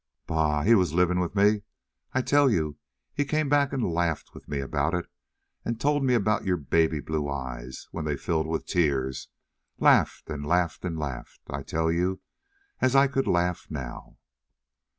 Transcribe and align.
"Bah! 0.25 0.63
He 0.63 0.73
was 0.73 0.93
living 0.95 1.19
with 1.19 1.35
me. 1.35 1.61
I 2.11 2.23
tell 2.23 2.49
you, 2.49 2.77
he 3.13 3.23
came 3.23 3.49
back 3.49 3.71
and 3.71 3.93
laughed 3.93 4.33
with 4.33 4.47
me 4.47 4.59
about 4.59 4.95
it, 4.95 5.05
and 5.63 5.79
told 5.79 6.03
me 6.03 6.15
about 6.15 6.43
your 6.43 6.57
baby 6.57 6.99
blue 6.99 7.29
eyes 7.29 7.87
when 7.91 8.03
they 8.03 8.17
filled 8.17 8.47
with 8.47 8.65
tears; 8.65 9.27
laughed 9.77 10.27
and 10.27 10.43
laughed 10.43 10.83
and 10.85 10.97
laughed, 10.97 11.41
I 11.51 11.61
tell 11.61 11.91
you, 11.91 12.19
as 12.79 12.95
I 12.95 13.05
could 13.07 13.27
laugh 13.27 13.67
now." 13.69 14.17